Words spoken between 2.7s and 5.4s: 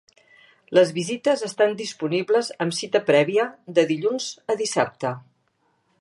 cita prèvia, de dilluns a dissabte.